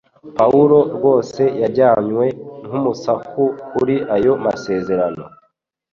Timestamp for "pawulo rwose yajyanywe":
0.37-2.25